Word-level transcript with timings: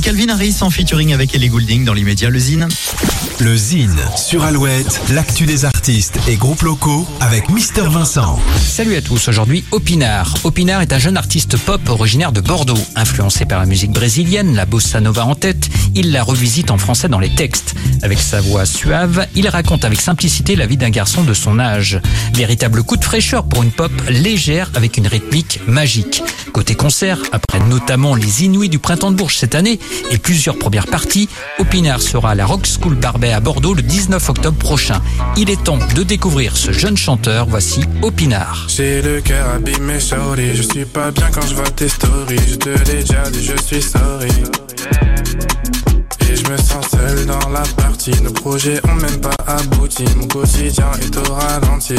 Calvin 0.00 0.28
Harris 0.30 0.56
en 0.62 0.70
featuring 0.70 1.12
avec 1.12 1.34
Ellie 1.34 1.48
Goulding 1.48 1.84
dans 1.84 1.92
l'immédiat 1.92 2.30
Le 2.30 2.38
Zine. 2.38 2.68
Le 3.38 3.56
Zine 3.56 3.98
sur 4.16 4.44
Alouette, 4.44 5.00
l'actu 5.10 5.46
des 5.46 5.64
artistes 5.64 6.18
et 6.28 6.36
groupes 6.36 6.62
locaux 6.62 7.06
avec 7.20 7.48
Mister 7.50 7.82
Vincent. 7.82 8.38
Salut 8.58 8.96
à 8.96 9.02
tous, 9.02 9.28
aujourd'hui 9.28 9.64
Opinard. 9.70 10.34
Opinard 10.44 10.82
est 10.82 10.92
un 10.92 10.98
jeune 10.98 11.16
artiste 11.16 11.56
pop 11.56 11.80
originaire 11.88 12.32
de 12.32 12.40
Bordeaux. 12.40 12.78
Influencé 12.96 13.44
par 13.44 13.58
la 13.58 13.66
musique 13.66 13.92
brésilienne, 13.92 14.54
la 14.54 14.66
bossa 14.66 15.00
nova 15.00 15.24
en 15.24 15.34
tête, 15.34 15.68
il 15.94 16.12
la 16.12 16.22
revisite 16.22 16.70
en 16.70 16.78
français 16.78 17.08
dans 17.08 17.20
les 17.20 17.34
textes. 17.34 17.74
Avec 18.02 18.18
sa 18.18 18.40
voix 18.40 18.66
suave, 18.66 19.26
il 19.34 19.48
raconte 19.48 19.84
avec 19.84 20.00
simplicité 20.00 20.56
la 20.56 20.66
vie 20.66 20.76
d'un 20.76 20.90
garçon 20.90 21.22
de 21.22 21.34
son 21.34 21.58
âge. 21.58 22.00
Véritable 22.34 22.82
coup 22.82 22.96
de 22.96 23.04
fraîcheur 23.04 23.44
pour 23.44 23.62
une 23.62 23.72
pop 23.72 23.92
légère 24.08 24.70
avec 24.74 24.96
une 24.96 25.06
rythmique 25.06 25.60
magique. 25.66 26.22
Côté 26.52 26.74
concert, 26.74 27.18
après 27.32 27.60
notamment 27.60 28.14
les 28.14 28.44
Inuits 28.44 28.68
du 28.68 28.78
Printemps 28.78 29.10
de 29.10 29.16
Bourges 29.16 29.36
cette 29.36 29.54
année 29.54 29.78
et 30.10 30.18
plusieurs 30.18 30.58
premières 30.58 30.86
parties, 30.86 31.28
Opinard 31.58 32.02
sera 32.02 32.30
à 32.30 32.34
la 32.34 32.44
Rock 32.44 32.66
School 32.66 32.94
Barbet 32.94 33.32
à 33.32 33.40
Bordeaux 33.40 33.74
le 33.74 33.82
19 33.82 34.28
octobre 34.28 34.58
prochain. 34.58 35.00
Il 35.36 35.50
est 35.50 35.62
temps 35.62 35.78
de 35.94 36.02
découvrir 36.02 36.56
ce 36.56 36.72
jeune 36.72 36.96
chanteur. 36.96 37.46
Voici 37.48 37.84
Opinard. 38.02 38.66
J'ai 38.68 39.00
le 39.02 39.20
cœur 39.20 39.48
abîmé, 39.54 40.00
sorry. 40.00 40.56
Je 40.56 40.62
suis 40.62 40.84
pas 40.84 41.10
bien 41.10 41.30
quand 41.32 41.46
je 41.46 41.54
vois 41.54 41.70
tes 41.70 41.88
stories. 41.88 42.38
Je 42.48 42.56
te 42.56 42.68
l'ai 42.68 43.02
déjà 43.02 43.30
dit, 43.30 43.44
je 43.44 43.62
suis 43.62 43.82
sorry. 43.82 44.30
Et 46.28 46.36
je 46.36 46.50
me 46.50 46.56
sens 46.56 46.86
seul 46.90 47.26
dans 47.26 47.48
la 47.50 47.62
partie. 47.76 48.12
Nos 48.22 48.32
projets 48.32 48.80
ont 48.88 48.94
même 48.94 49.20
pas 49.20 49.36
abouti. 49.46 50.04
Mon 50.16 50.26
quotidien 50.26 50.90
est 51.00 51.16
au 51.16 51.32
ralenti. 51.32 51.94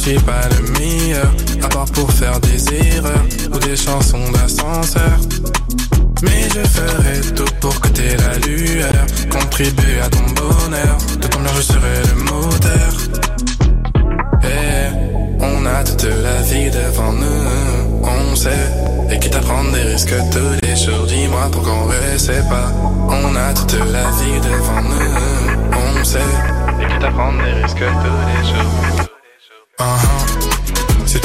Suis 0.00 0.18
pas 0.20 0.48
le 0.56 0.78
meilleur. 0.78 1.30
À 1.62 1.68
part 1.68 1.90
pour 1.92 2.10
faire 2.10 2.40
des 2.40 2.62
erreurs 2.74 3.24
ou 3.52 3.58
des 3.58 3.76
chansons 3.76 4.30
d'ascenseur. 4.32 5.18
Mais 6.22 6.48
je 6.54 6.62
ferai 6.76 7.20
tout 7.34 7.52
pour 7.60 7.78
que 7.80 7.88
t'aies 7.88 8.16
la 8.16 8.38
lueur. 8.46 8.92
Contribuer 9.30 10.00
à 10.00 10.08
ton 10.08 10.24
bonheur. 10.34 10.96
De 11.20 11.26
combien 11.28 11.52
je 11.54 11.62
serai 11.62 11.96
le 12.08 12.22
moteur. 12.24 12.90
Eh, 14.42 14.88
on 15.40 15.66
a 15.66 15.84
toute 15.84 16.04
la 16.04 16.42
vie 16.42 16.70
devant 16.70 17.12
nous, 17.12 18.00
on 18.02 18.34
sait. 18.34 18.66
Et 19.12 19.18
quitte 19.18 19.36
à 19.36 19.40
prendre 19.40 19.70
des 19.72 19.82
risques 19.82 20.14
tous 20.32 20.66
les 20.66 20.76
jours, 20.76 21.06
dis-moi 21.06 21.48
pourquoi 21.52 21.72
on 21.74 22.18
sait 22.18 22.44
pas. 22.48 22.72
On 23.08 23.36
a 23.36 23.52
toute 23.52 23.78
la 23.92 24.10
vie 24.18 24.40
devant 24.40 24.82
nous, 24.82 26.00
on 26.00 26.04
sait. 26.04 26.18
Et 26.80 26.86
quitte 26.86 27.04
à 27.04 27.10
prendre 27.10 27.42
des 27.44 27.62
risques 27.62 27.76
tous 27.76 28.20
les 28.28 28.48
jours. 28.48 29.09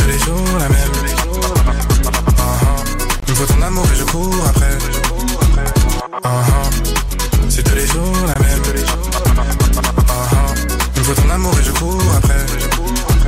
Tous 0.06 0.11
les 0.11 0.20
jours 0.20 0.45
la 0.59 0.70
même. 0.70 0.92
Uh-huh. 2.38 2.84
Il 3.28 3.31
me 3.31 3.36
faut 3.36 3.45
ton 3.52 3.61
amour 3.64 3.86
et 3.92 3.95
je 3.98 4.03
cours 4.03 4.45
après. 4.47 4.78
Uh-huh. 6.23 7.50
C'est 7.50 7.64
tous 7.64 7.73
les 7.73 7.88
jours 7.88 8.14
la 8.28 8.39
même. 8.45 8.62
Uh-huh. 10.06 10.53
Il 10.95 11.00
me 11.00 11.06
faut 11.06 11.16
ton 11.20 11.30
amour 11.31 11.53
et 11.59 11.64
je 11.64 11.72
cours 11.72 12.03
après. 12.17 12.45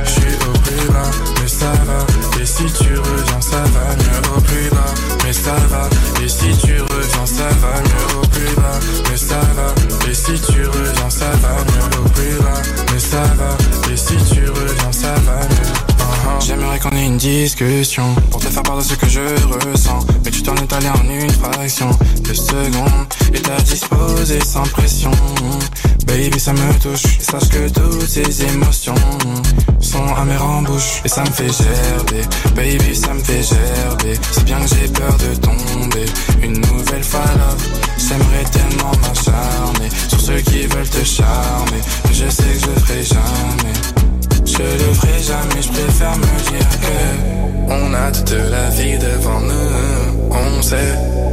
Je 0.04 0.10
suis 0.10 0.34
au 0.46 0.52
plus 0.52 0.88
bas, 0.92 1.10
mais 1.42 1.48
ça 1.48 1.72
va. 1.84 2.06
Et 2.40 2.46
si 2.46 2.64
tu 2.66 2.96
reviens, 2.96 3.40
ça 3.40 3.56
va 3.56 3.96
mieux 3.96 4.36
au 4.36 4.40
plus 4.40 4.70
bas, 4.70 4.94
mais 5.24 5.32
ça 5.32 5.56
va. 5.68 5.88
Et 6.22 6.28
si 6.28 6.56
tu 6.64 6.80
reviens, 6.80 7.26
ça 7.26 7.48
va 7.60 7.72
mieux 7.82 8.18
au 8.22 8.26
plus 8.28 8.54
bas, 8.54 8.78
mais 9.10 9.16
ça 9.16 9.40
va. 9.56 9.74
Et 10.08 10.14
si 10.14 10.40
tu 10.40 10.57
Qu'on 16.82 16.90
ait 16.96 17.06
une 17.06 17.16
discussion 17.16 18.14
pour 18.30 18.40
te 18.40 18.46
faire 18.46 18.62
part 18.62 18.76
de 18.76 18.82
ce 18.82 18.94
que 18.94 19.08
je 19.08 19.20
ressens. 19.20 19.98
Mais 20.24 20.30
tu 20.30 20.42
t'en 20.42 20.54
es 20.54 20.74
allé 20.74 20.88
en 20.88 21.10
une 21.10 21.30
fraction 21.30 21.90
de 22.22 22.32
seconde 22.32 23.06
et 23.34 23.40
t'as 23.40 23.60
disposé 23.62 24.38
sans 24.44 24.62
pression. 24.62 25.10
Baby, 26.06 26.38
ça 26.38 26.52
me 26.52 26.80
touche. 26.80 27.18
Sache 27.20 27.48
que 27.48 27.68
toutes 27.68 28.08
ces 28.08 28.44
émotions 28.44 28.94
sont 29.80 30.14
amères 30.14 30.44
en 30.44 30.62
bouche 30.62 31.02
et 31.04 31.08
ça 31.08 31.22
me 31.22 31.30
fait 31.30 31.48
gerber. 31.48 32.22
Baby, 32.54 32.94
ça 32.94 33.12
me 33.12 33.20
fait 33.24 33.42
gerber. 33.42 34.18
C'est 34.30 34.44
bien 34.44 34.60
que 34.60 34.68
j'ai 34.68 34.88
peur 34.88 35.16
de 35.18 35.34
tomber 35.40 36.06
une 36.42 36.60
nouvelle 36.60 37.02
fois 37.02 37.24
là. 37.24 37.56
J'aimerais 37.98 38.44
tellement 38.52 38.92
m'acharner 39.02 39.87
Toute 48.28 48.50
la 48.50 48.68
vie 48.68 48.98
devant 48.98 49.40
nous, 49.40 50.28
on 50.30 50.60
sait 50.60 50.76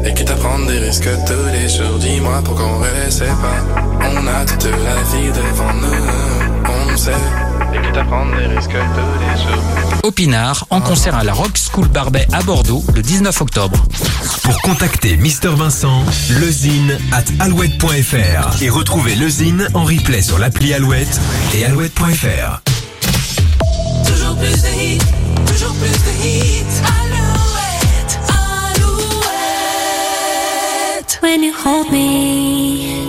Et 0.06 0.14
quitte 0.14 0.32
à 0.32 0.36
prendre 0.36 0.66
des 0.66 0.80
risques 0.80 1.10
tous 1.28 1.52
les 1.52 1.68
jours. 1.68 2.00
Dis-moi 2.00 2.42
pourquoi 2.46 2.68
on 2.68 3.12
sait 3.12 3.26
pas. 3.26 4.00
On 4.00 4.26
a 4.26 4.46
toute 4.46 4.64
la 4.64 4.96
vie 5.12 5.28
devant 5.28 5.74
nous, 5.74 6.64
on 6.64 6.96
sait 6.96 7.12
Et 7.74 7.86
quitte 7.86 7.98
à 7.98 8.04
prendre 8.06 8.34
des 8.38 8.46
risques 8.46 8.70
tous 8.70 9.20
les 9.20 9.44
jours. 9.44 9.64
Opinard 10.04 10.68
en 10.70 10.80
concert 10.80 11.16
à 11.16 11.26
la 11.26 11.34
Rock 11.34 11.58
School 11.58 11.90
Barbet 11.90 12.28
à 12.32 12.42
Bordeaux 12.44 12.86
le 12.96 13.02
19 13.02 13.42
octobre. 13.42 13.86
Pour 14.44 14.62
contacter 14.62 15.18
Mister 15.18 15.50
Vincent, 15.50 16.02
lezine 16.40 16.98
at 17.12 17.26
alouette.fr 17.44 18.64
et 18.64 18.70
retrouver 18.70 19.16
lezine 19.16 19.68
en 19.74 19.84
replay 19.84 20.22
sur 20.22 20.40
l'appli 20.40 20.74
Alouette 20.74 21.20
et 21.56 21.66
alouette.fr. 21.66 22.65
when 31.26 31.42
you 31.42 31.52
hold 31.52 31.92
me. 31.92 33.05